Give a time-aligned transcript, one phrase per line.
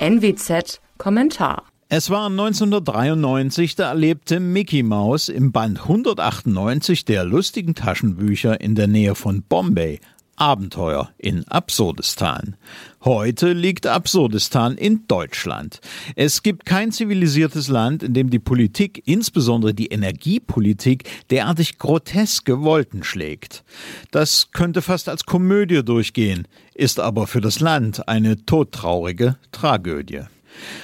[0.00, 1.64] NWZ Kommentar.
[1.88, 8.86] Es war 1993, da erlebte Mickey Mouse im Band 198 der lustigen Taschenbücher in der
[8.86, 9.98] Nähe von Bombay
[10.40, 12.56] Abenteuer in Absurdistan.
[13.04, 15.80] Heute liegt Absurdistan in Deutschland.
[16.16, 23.04] Es gibt kein zivilisiertes Land, in dem die Politik, insbesondere die Energiepolitik, derartig groteske Wolken
[23.04, 23.64] schlägt.
[24.10, 30.22] Das könnte fast als Komödie durchgehen, ist aber für das Land eine todtraurige Tragödie.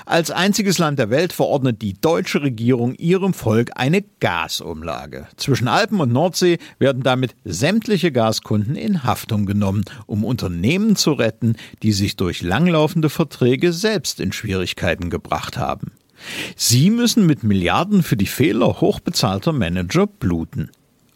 [0.07, 5.27] Als einziges Land der Welt verordnet die deutsche Regierung ihrem Volk eine Gasumlage.
[5.37, 11.57] Zwischen Alpen und Nordsee werden damit sämtliche Gaskunden in Haftung genommen, um Unternehmen zu retten,
[11.83, 15.93] die sich durch langlaufende Verträge selbst in Schwierigkeiten gebracht haben.
[16.57, 20.71] Sie müssen mit Milliarden für die Fehler hochbezahlter Manager bluten.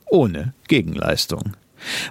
[0.07, 1.55] Ohne Gegenleistung.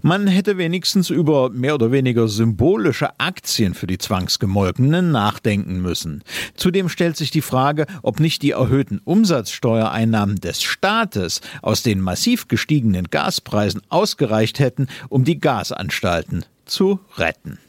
[0.01, 6.23] Man hätte wenigstens über mehr oder weniger symbolische Aktien für die Zwangsgemolkenen nachdenken müssen.
[6.55, 12.47] Zudem stellt sich die Frage, ob nicht die erhöhten Umsatzsteuereinnahmen des Staates aus den massiv
[12.47, 17.59] gestiegenen Gaspreisen ausgereicht hätten, um die Gasanstalten zu retten.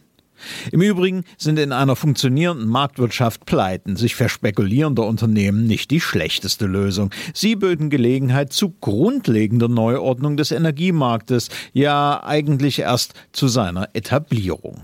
[0.73, 7.11] Im Übrigen sind in einer funktionierenden Marktwirtschaft Pleiten sich verspekulierender Unternehmen nicht die schlechteste Lösung.
[7.35, 14.83] Sie böten Gelegenheit zu grundlegender Neuordnung des Energiemarktes, ja eigentlich erst zu seiner Etablierung.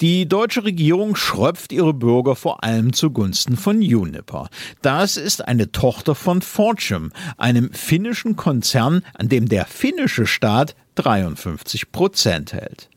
[0.00, 4.48] Die deutsche Regierung schröpft ihre Bürger vor allem zugunsten von Uniper.
[4.80, 11.92] Das ist eine Tochter von Fortune, einem finnischen Konzern, an dem der finnische Staat 53
[11.92, 12.88] Prozent hält.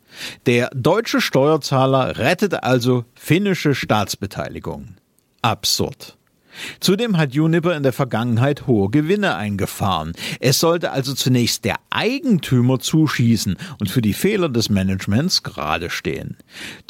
[0.46, 4.94] Der deutsche Steuerzahler rettet also finnische Staatsbeteiligung.
[5.42, 6.15] Absurd.
[6.80, 10.12] Zudem hat Juniper in der Vergangenheit hohe Gewinne eingefahren.
[10.40, 16.36] Es sollte also zunächst der Eigentümer zuschießen und für die Fehler des Managements gerade stehen.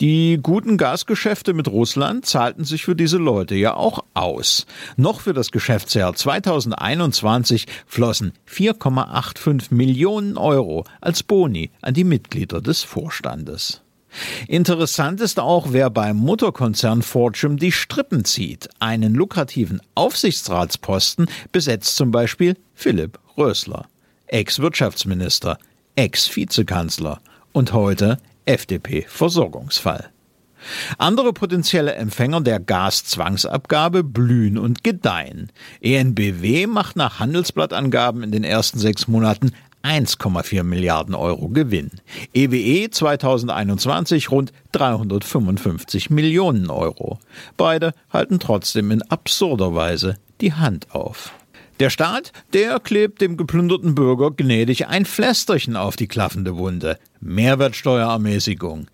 [0.01, 4.67] Die guten Gasgeschäfte mit Russland zahlten sich für diese Leute ja auch aus.
[4.97, 12.83] Noch für das Geschäftsjahr 2021 flossen 4,85 Millionen Euro als Boni an die Mitglieder des
[12.83, 13.86] Vorstandes.
[14.49, 18.69] Interessant ist auch, wer beim Mutterkonzern Fortune die Strippen zieht.
[18.79, 23.87] Einen lukrativen Aufsichtsratsposten besetzt zum Beispiel Philipp Rösler,
[24.27, 25.59] Ex-Wirtschaftsminister,
[25.95, 27.21] Ex-Vizekanzler
[27.53, 30.11] und heute FDP-Versorgungsfall.
[30.99, 35.53] Andere potenzielle Empfänger der Gaszwangsabgabe blühen und gedeihen.
[35.81, 39.53] ENBW macht nach Handelsblattangaben in den ersten sechs Monaten
[39.87, 41.93] 1,4 Milliarden Euro Gewinn.
[42.35, 47.21] EWE 2021 rund 355 Millionen Euro.
[47.57, 51.33] Beide halten trotzdem in absurder Weise die Hand auf.
[51.79, 56.99] Der Staat, der klebt dem geplünderten Bürger gnädig ein Pflästerchen auf die klaffende Wunde.
[57.27, 58.87] Mehrwertsteuerermäßigung.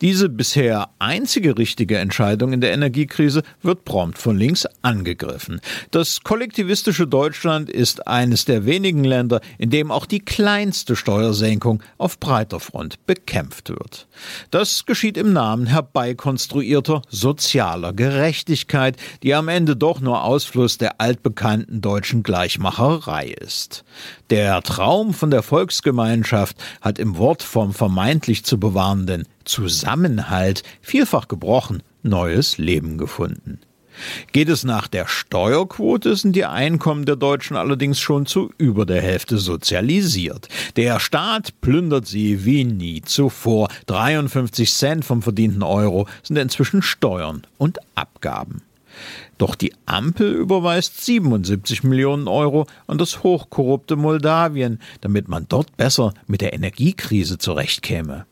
[0.00, 5.60] Diese bisher einzige richtige Entscheidung in der Energiekrise wird prompt von links angegriffen.
[5.90, 12.18] Das kollektivistische Deutschland ist eines der wenigen Länder, in dem auch die kleinste Steuersenkung auf
[12.18, 14.06] breiter Front bekämpft wird.
[14.50, 21.80] Das geschieht im Namen herbeikonstruierter sozialer Gerechtigkeit, die am Ende doch nur Ausfluss der altbekannten
[21.80, 23.84] deutschen Gleichmacherei ist.
[24.30, 31.82] Der Traum von der Volksgemeinschaft hat im Wort vom vermeintlich zu bewahrenden Zusammenhalt vielfach gebrochen,
[32.02, 33.58] neues Leben gefunden.
[34.32, 39.00] Geht es nach der Steuerquote, sind die Einkommen der Deutschen allerdings schon zu über der
[39.00, 40.50] Hälfte sozialisiert.
[40.76, 43.68] Der Staat plündert sie wie nie zuvor.
[43.86, 48.60] 53 Cent vom verdienten Euro sind inzwischen Steuern und Abgaben.
[49.38, 56.14] Doch die Ampel überweist 77 Millionen Euro an das hochkorrupte Moldawien, damit man dort besser
[56.26, 58.26] mit der Energiekrise zurechtkäme.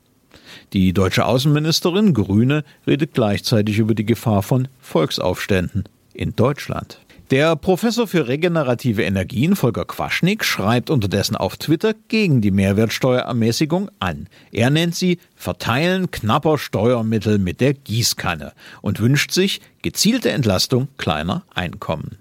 [0.72, 7.00] Die deutsche Außenministerin Grüne redet gleichzeitig über die Gefahr von Volksaufständen in Deutschland.
[7.30, 14.28] Der Professor für regenerative Energien Volker Quaschnik schreibt unterdessen auf Twitter gegen die Mehrwertsteuerermäßigung an.
[14.50, 21.44] Er nennt sie Verteilen knapper Steuermittel mit der Gießkanne und wünscht sich gezielte Entlastung kleiner
[21.54, 22.16] Einkommen.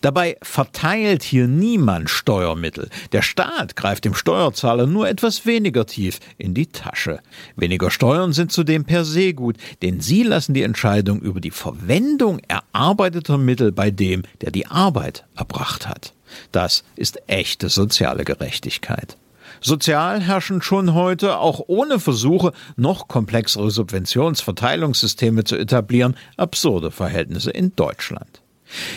[0.00, 2.88] Dabei verteilt hier niemand Steuermittel.
[3.12, 7.20] Der Staat greift dem Steuerzahler nur etwas weniger tief in die Tasche.
[7.56, 12.40] Weniger Steuern sind zudem per se gut, denn sie lassen die Entscheidung über die Verwendung
[12.48, 16.14] erarbeiteter Mittel bei dem, der die Arbeit erbracht hat.
[16.52, 19.16] Das ist echte soziale Gerechtigkeit.
[19.60, 27.74] Sozial herrschen schon heute, auch ohne Versuche, noch komplexere Subventionsverteilungssysteme zu etablieren, absurde Verhältnisse in
[27.74, 28.43] Deutschland.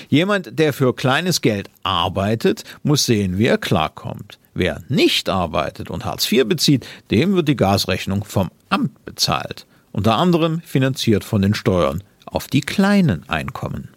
[0.09, 4.39] Jemand, der für kleines Geld arbeitet, muss sehen, wie er klarkommt.
[4.53, 9.65] Wer nicht arbeitet und Hartz IV bezieht, dem wird die Gasrechnung vom Amt bezahlt.
[9.91, 13.89] Unter anderem finanziert von den Steuern auf die kleinen Einkommen.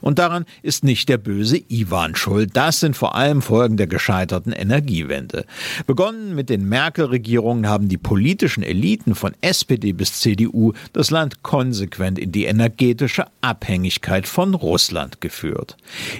[0.00, 2.50] Und daran ist nicht der böse Iwan schuld.
[2.54, 5.44] Das sind vor allem Folgen der gescheiterten Energiewende.
[5.86, 12.18] Begonnen mit den Merkel-Regierungen haben die politischen Eliten von SPD bis CDU das Land konsequent
[12.18, 15.76] in die energetische Abhängigkeit von Russland geführt.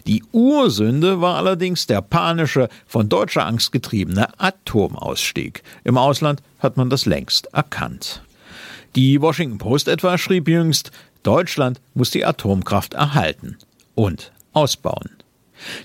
[0.07, 5.63] Die Ursünde war allerdings der panische, von deutscher Angst getriebene Atomausstieg.
[5.85, 8.23] Im Ausland hat man das längst erkannt.
[8.95, 10.91] Die Washington Post etwa schrieb jüngst,
[11.23, 13.57] Deutschland muss die Atomkraft erhalten
[13.95, 15.11] und ausbauen.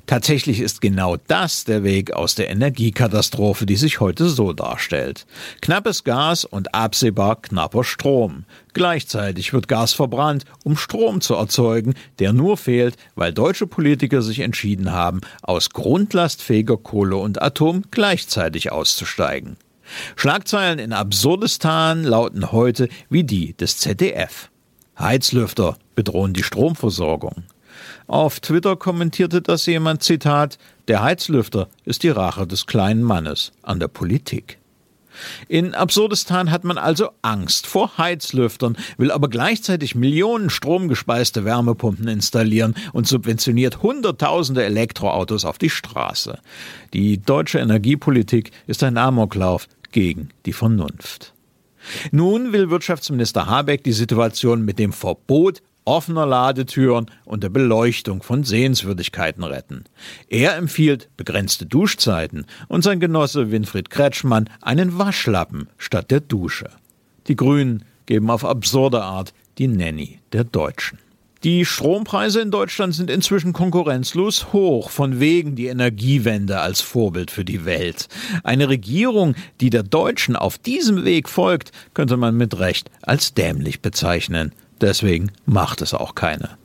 [0.06, 5.26] Tatsächlich ist genau das der Weg aus der Energiekatastrophe, die sich heute so darstellt.
[5.62, 8.46] Knappes Gas und absehbar knapper Strom.
[8.74, 14.40] Gleichzeitig wird Gas verbrannt, um Strom zu erzeugen, der nur fehlt, weil deutsche Politiker sich
[14.40, 19.58] entschieden haben, aus grundlastfähiger Kohle und Atom gleichzeitig auszusteigen.
[20.16, 24.50] Schlagzeilen in Absurdistan lauten heute wie die des ZDF.
[25.02, 27.44] Heizlüfter bedrohen die Stromversorgung.
[28.08, 30.58] Auf Twitter kommentierte das jemand Zitat
[30.88, 34.58] Der Heizlüfter ist die Rache des kleinen Mannes an der Politik.
[35.48, 42.76] In Absurdistan hat man also Angst vor Heizlüftern, will aber gleichzeitig Millionen stromgespeiste Wärmepumpen installieren
[42.94, 46.40] und subventioniert Hunderttausende Elektroautos auf die Straße.
[46.94, 51.34] Die deutsche Energiepolitik ist ein Amoklauf gegen die Vernunft.
[52.12, 58.44] Nun will Wirtschaftsminister Habeck die Situation mit dem Verbot offener Ladetüren und der Beleuchtung von
[58.44, 59.86] Sehenswürdigkeiten retten.
[60.30, 66.70] Er empfiehlt begrenzte Duschzeiten und sein Genosse Winfried Kretschmann einen Waschlappen statt der Dusche.
[67.28, 71.00] Die Grünen geben auf absurde Art die Nanny der Deutschen.
[71.44, 77.44] Die Strompreise in Deutschland sind inzwischen konkurrenzlos hoch, von wegen die Energiewende als Vorbild für
[77.44, 78.10] die Welt.
[78.44, 83.82] Eine Regierung, die der Deutschen auf diesem Weg folgt, könnte man mit Recht als dämlich
[83.82, 84.52] bezeichnen.
[84.82, 86.58] Deswegen macht es auch keine.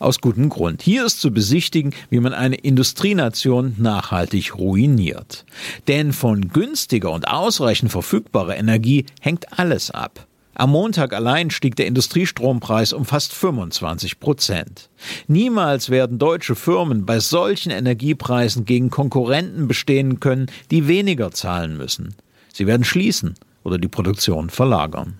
[0.00, 0.82] Aus gutem Grund.
[0.82, 5.44] Hier ist zu besichtigen, wie man eine Industrienation nachhaltig ruiniert.
[5.86, 10.26] Denn von günstiger und ausreichend verfügbarer Energie hängt alles ab.
[10.54, 14.88] Am Montag allein stieg der Industriestrompreis um fast 25 Prozent.
[15.26, 22.14] Niemals werden deutsche Firmen bei solchen Energiepreisen gegen Konkurrenten bestehen können, die weniger zahlen müssen.
[22.52, 23.34] Sie werden schließen
[23.64, 25.18] oder die Produktion verlagern.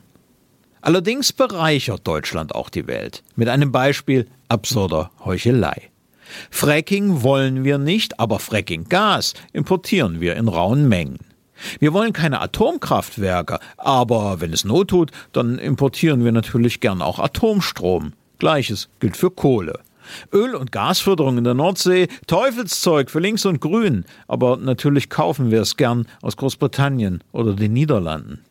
[0.80, 3.24] Allerdings bereichert Deutschland auch die Welt.
[3.34, 5.90] Mit einem Beispiel absurder Heuchelei.
[6.50, 11.18] Fracking wollen wir nicht, aber Fracking-Gas importieren wir in rauen Mengen.
[11.80, 17.18] Wir wollen keine Atomkraftwerke, aber wenn es Not tut, dann importieren wir natürlich gern auch
[17.18, 18.12] Atomstrom.
[18.38, 19.80] Gleiches gilt für Kohle.
[20.32, 25.62] Öl- und Gasförderung in der Nordsee, Teufelszeug für links und grün, aber natürlich kaufen wir
[25.62, 28.44] es gern aus Großbritannien oder den Niederlanden.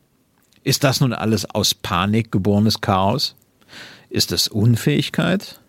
[0.63, 3.36] Ist das nun alles aus Panik geborenes Chaos?
[4.10, 5.60] Ist es Unfähigkeit?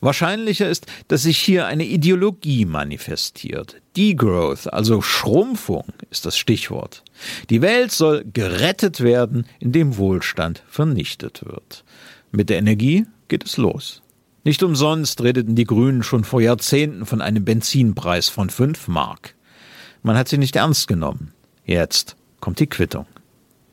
[0.00, 3.76] Wahrscheinlicher ist, dass sich hier eine Ideologie manifestiert.
[3.96, 7.02] Degrowth, also Schrumpfung, ist das Stichwort.
[7.50, 11.84] Die Welt soll gerettet werden, indem Wohlstand vernichtet wird.
[12.30, 14.02] Mit der Energie geht es los.
[14.44, 19.34] Nicht umsonst redeten die Grünen schon vor Jahrzehnten von einem Benzinpreis von fünf Mark.
[20.02, 21.32] Man hat sie nicht ernst genommen.
[21.64, 23.06] Jetzt kommt die Quittung.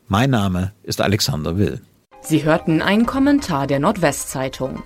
[0.08, 1.80] Mein Name ist Alexander Will.
[2.22, 4.82] Sie hörten einen Kommentar der Nordwestzeitung.